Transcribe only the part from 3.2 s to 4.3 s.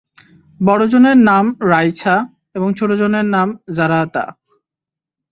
নাম যারাতা।